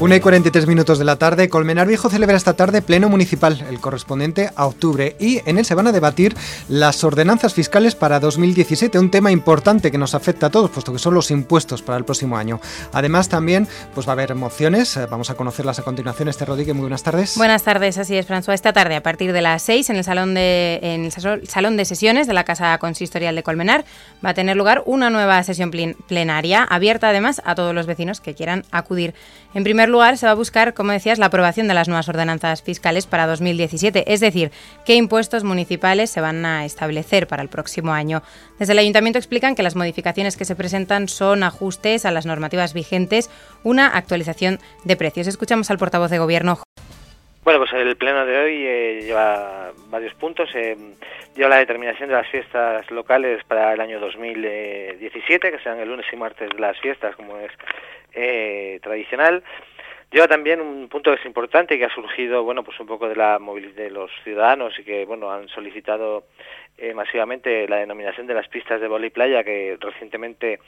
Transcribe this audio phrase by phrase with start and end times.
[0.00, 3.80] 1 y 43 minutos de la tarde, Colmenar Viejo celebra esta tarde pleno municipal, el
[3.80, 6.34] correspondiente a octubre, y en él se van a debatir
[6.70, 10.98] las ordenanzas fiscales para 2017, un tema importante que nos afecta a todos, puesto que
[10.98, 12.62] son los impuestos para el próximo año.
[12.94, 16.30] Además, también pues va a haber mociones, eh, vamos a conocerlas a continuación.
[16.30, 17.36] Este Rodríguez, muy buenas tardes.
[17.36, 18.54] Buenas tardes, así es, François.
[18.54, 21.12] Esta tarde, a partir de las 6, en el salón de, en el
[21.46, 23.84] salón de sesiones de la Casa Consistorial de Colmenar,
[24.24, 25.70] va a tener lugar una nueva sesión
[26.06, 29.12] plenaria, abierta además a todos los vecinos que quieran acudir.
[29.52, 32.62] En primer lugar, se va a buscar, como decías, la aprobación de las nuevas ordenanzas
[32.62, 34.50] fiscales para 2017, es decir,
[34.84, 38.22] qué impuestos municipales se van a establecer para el próximo año.
[38.58, 42.72] Desde el ayuntamiento explican que las modificaciones que se presentan son ajustes a las normativas
[42.72, 43.30] vigentes,
[43.62, 45.26] una actualización de precios.
[45.26, 46.60] Escuchamos al portavoz de gobierno.
[47.42, 50.50] Bueno, pues el pleno de hoy eh, lleva varios puntos.
[50.54, 50.76] Eh,
[51.34, 56.04] lleva la determinación de las fiestas locales para el año 2017, que sean el lunes
[56.12, 57.50] y martes de las fiestas, como es
[58.12, 59.42] eh, tradicional.
[60.12, 63.14] Lleva también un punto que es importante que ha surgido, bueno, pues un poco de
[63.14, 66.24] la movilidad de los ciudadanos y que, bueno, han solicitado
[66.78, 70.58] eh, masivamente la denominación de las pistas de y playa que recientemente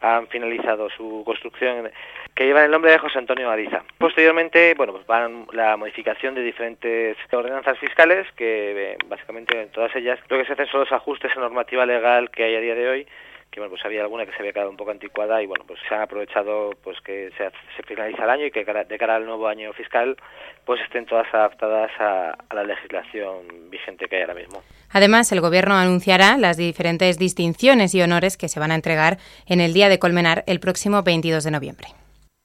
[0.00, 1.90] han finalizado su construcción,
[2.34, 3.84] que llevan el nombre de José Antonio Ariza.
[3.96, 9.96] Posteriormente, bueno, pues van la modificación de diferentes ordenanzas fiscales que, eh, básicamente, en todas
[9.96, 12.74] ellas lo que se hacen son los ajustes en normativa legal que hay a día
[12.74, 13.06] de hoy
[13.50, 15.80] que bueno, pues había alguna que se había quedado un poco anticuada y bueno, pues
[15.88, 17.50] se ha aprovechado pues que se,
[17.82, 20.16] finaliza el año y que de cara al nuevo año fiscal
[20.64, 24.62] pues estén todas adaptadas a, la legislación vigente que hay ahora mismo.
[24.92, 29.60] Además, el Gobierno anunciará las diferentes distinciones y honores que se van a entregar en
[29.60, 31.88] el Día de Colmenar el próximo 22 de noviembre.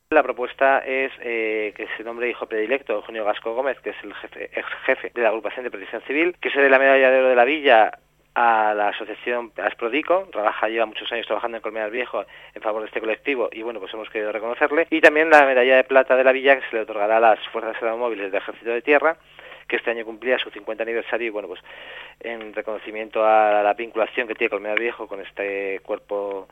[0.09, 4.13] La propuesta es eh, que se nombre hijo predilecto Eugenio Gasco Gómez, que es el
[4.13, 7.19] jefe, ex jefe de la agrupación de protección civil, que se dé la medalla de
[7.19, 7.91] oro de la Villa
[8.35, 12.87] a la asociación Asprodico, trabaja, lleva muchos años trabajando en Colmenar Viejo en favor de
[12.87, 14.87] este colectivo y bueno, pues hemos querido reconocerle.
[14.89, 17.39] Y también la medalla de plata de la villa que se le otorgará a las
[17.47, 19.15] Fuerzas Aeromóviles del Ejército de Tierra,
[19.67, 21.61] que este año cumplía su 50 aniversario y bueno, pues
[22.19, 26.49] en reconocimiento a la vinculación que tiene Colmenar Viejo con este cuerpo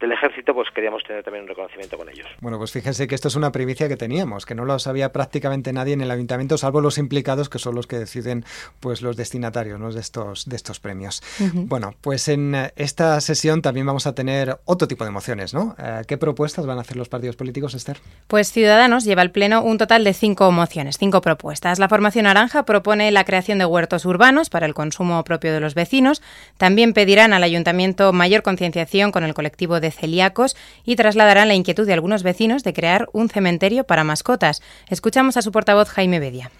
[0.00, 2.26] del ejército, pues queríamos tener también un reconocimiento con ellos.
[2.40, 5.72] Bueno, pues fíjense que esto es una primicia que teníamos, que no lo sabía prácticamente
[5.72, 8.44] nadie en el ayuntamiento, salvo los implicados, que son los que deciden
[8.80, 9.92] pues los destinatarios ¿no?
[9.92, 11.22] de, estos, de estos premios.
[11.52, 15.74] Bueno, pues en esta sesión también vamos a tener otro tipo de mociones, ¿no?
[15.78, 17.98] Eh, ¿Qué propuestas van a hacer los partidos políticos, Esther?
[18.28, 21.78] Pues Ciudadanos lleva al Pleno un total de cinco mociones, cinco propuestas.
[21.78, 25.74] La formación naranja propone la creación de huertos urbanos para el consumo propio de los
[25.74, 26.22] vecinos.
[26.56, 31.86] También pedirán al ayuntamiento mayor concienciación con el colectivo de celíacos y trasladarán la inquietud
[31.86, 34.62] de algunos vecinos de crear un cementerio para mascotas.
[34.90, 36.50] Escuchamos a su portavoz Jaime Bedia.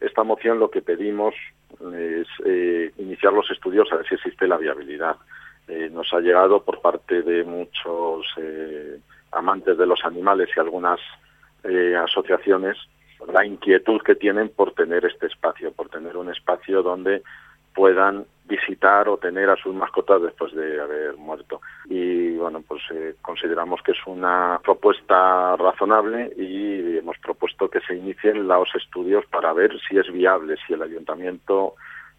[0.00, 1.34] Esta moción lo que pedimos
[1.94, 5.16] es eh, iniciar los estudios a ver si existe la viabilidad.
[5.68, 8.98] Eh, nos ha llegado por parte de muchos eh,
[9.30, 11.00] amantes de los animales y algunas
[12.02, 12.76] asociaciones
[13.32, 17.22] la inquietud que tienen por tener este espacio, por tener un espacio donde
[17.74, 21.60] puedan visitar o tener a sus mascotas después de haber muerto.
[21.86, 27.96] Y bueno, pues eh, consideramos que es una propuesta razonable y hemos propuesto que se
[27.96, 31.74] inicien los estudios para ver si es viable, si el ayuntamiento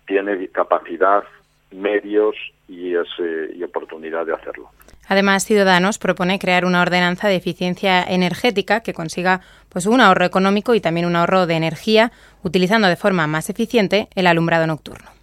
[0.07, 1.23] tiene capacidad,
[1.71, 2.35] medios
[2.67, 4.69] y, y oportunidad de hacerlo.
[5.07, 10.75] Además, Ciudadanos propone crear una ordenanza de eficiencia energética que consiga pues un ahorro económico
[10.75, 15.22] y también un ahorro de energía utilizando de forma más eficiente el alumbrado nocturno.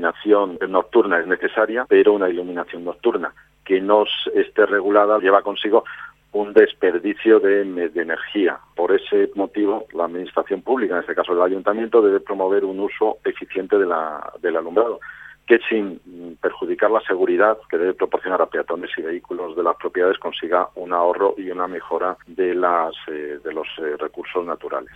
[0.00, 3.34] Iluminación nocturna es necesaria, pero una iluminación nocturna
[3.64, 5.84] que no esté regulada lleva consigo
[6.32, 7.60] un desperdicio de,
[7.94, 8.58] energía.
[8.74, 13.18] Por ese motivo, la Administración Pública, en este caso el Ayuntamiento, debe promover un uso
[13.24, 15.00] eficiente de la, del alumbrado
[15.46, 16.00] que sin
[16.40, 20.92] perjudicar la seguridad que debe proporcionar a peatones y vehículos de las propiedades consiga un
[20.92, 24.92] ahorro y una mejora de, las, eh, los eh, recursos naturales.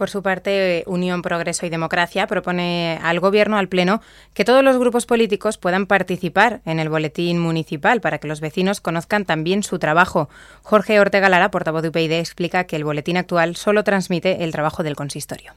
[0.00, 4.00] Por su parte, Unión, Progreso y Democracia propone al Gobierno, al Pleno,
[4.34, 8.80] que todos los grupos políticos puedan participar en el boletín municipal para que los vecinos
[8.80, 10.30] conozcan también su trabajo.
[10.62, 14.82] Jorge Ortega Lara, portavoz de UPyD, explica que el boletín actual solo transmite el trabajo
[14.82, 15.52] del consistorio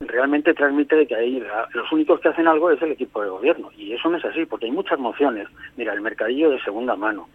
[0.00, 1.42] realmente transmite que
[1.74, 4.44] los únicos que hacen algo es el equipo de gobierno y eso no es así
[4.46, 5.46] porque hay muchas mociones
[5.76, 7.28] mira el mercadillo de segunda mano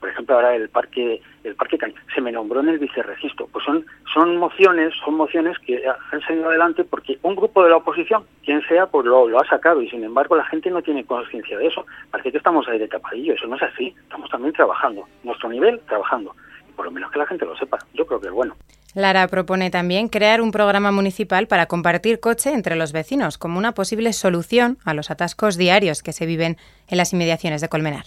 [0.00, 1.78] por ejemplo ahora el parque el parque
[2.14, 6.48] se me nombró en el vicerregistro pues son son mociones son mociones que han salido
[6.48, 9.88] adelante porque un grupo de la oposición quien sea pues lo, lo ha sacado y
[9.88, 11.86] sin embargo la gente no tiene conciencia de eso.
[12.10, 13.94] Parece que estamos ahí de tapadillo eso no es así.
[14.02, 16.34] Estamos también trabajando nuestro nivel trabajando.
[16.68, 17.78] Y por lo menos que la gente lo sepa.
[17.94, 18.54] Yo creo que es bueno.
[18.94, 23.72] Lara propone también crear un programa municipal para compartir coche entre los vecinos como una
[23.72, 26.56] posible solución a los atascos diarios que se viven
[26.88, 28.06] en las inmediaciones de Colmenar.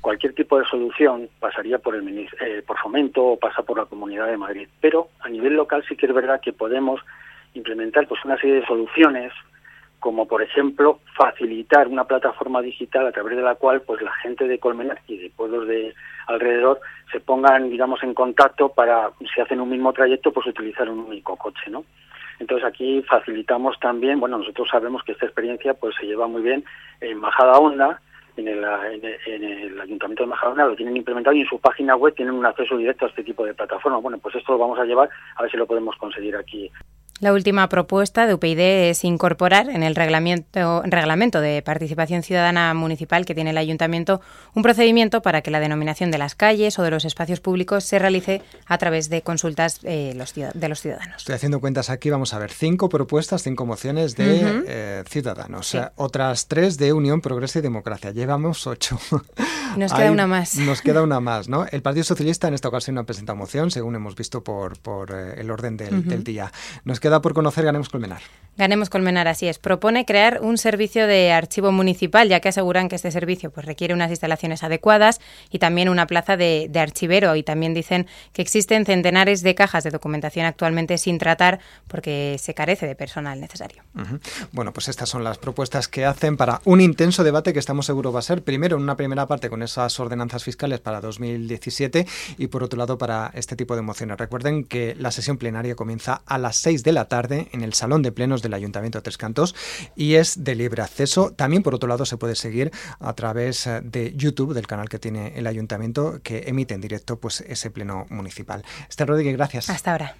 [0.00, 4.26] Cualquier tipo de solución pasaría por el eh, por fomento o pasa por la Comunidad
[4.26, 4.68] de Madrid.
[4.80, 7.00] Pero a nivel local sí que es verdad que podemos
[7.54, 9.32] implementar pues una serie de soluciones
[9.98, 14.46] como por ejemplo facilitar una plataforma digital a través de la cual pues la gente
[14.46, 15.94] de Colmenar y de pueblos de
[16.26, 21.00] alrededor se pongan digamos en contacto para si hacen un mismo trayecto pues utilizar un
[21.00, 21.84] único coche no
[22.38, 26.64] entonces aquí facilitamos también bueno nosotros sabemos que esta experiencia pues se lleva muy bien
[27.00, 28.00] en Majada Honda
[28.36, 28.64] en el,
[29.26, 32.46] en el, Ayuntamiento de Majadahonda lo tienen implementado y en su página web tienen un
[32.46, 33.98] acceso directo a este tipo de plataforma.
[33.98, 36.70] Bueno, pues esto lo vamos a llevar a ver si lo podemos conseguir aquí
[37.20, 43.24] la última propuesta de UPyD es incorporar en el reglamento, reglamento de participación ciudadana municipal
[43.24, 44.20] que tiene el ayuntamiento
[44.54, 47.98] un procedimiento para que la denominación de las calles o de los espacios públicos se
[47.98, 50.12] realice a través de consultas eh,
[50.54, 51.16] de los ciudadanos.
[51.16, 56.48] Estoy haciendo cuentas aquí, vamos a ver, cinco propuestas, cinco mociones de eh, ciudadanos, otras
[56.48, 58.10] tres de Unión, Progreso y Democracia.
[58.10, 58.98] Llevamos ocho.
[59.76, 60.54] Nos queda una más.
[60.56, 61.66] Nos queda una más, ¿no?
[61.70, 65.12] El Partido Socialista en esta ocasión no ha presentado moción, según hemos visto por, por
[65.12, 66.52] eh, el orden del, del día.
[66.84, 68.20] Nos queda por conocer Ganemos Colmenar.
[68.58, 69.58] Ganemos Colmenar, así es.
[69.60, 73.94] Propone crear un servicio de archivo municipal, ya que aseguran que este servicio pues, requiere
[73.94, 75.20] unas instalaciones adecuadas
[75.50, 77.36] y también una plaza de, archivero.
[77.36, 82.54] Y también dicen que existen centenares de cajas de documentación actualmente sin tratar porque se
[82.54, 83.84] carece de personal necesario.
[84.50, 88.12] Bueno, pues estas son las propuestas que hacen para un intenso debate que estamos seguros
[88.12, 92.06] va a ser, primero, en una primera parte con esas ordenanzas fiscales para 2017
[92.38, 94.18] y, por otro lado, para este tipo de mociones.
[94.18, 98.02] Recuerden que la sesión plenaria comienza a las 6 de la tarde en el Salón
[98.02, 99.54] de Plenos del Ayuntamiento de Tres Cantos
[99.94, 101.30] y es de libre acceso.
[101.30, 104.98] También, por otro lado, se puede seguir a través eh, de YouTube, del canal que
[104.98, 108.64] tiene el Ayuntamiento, que emite en directo pues, ese pleno municipal.
[108.88, 109.70] Esther Rodríguez, gracias.
[109.70, 110.16] Hasta ahora.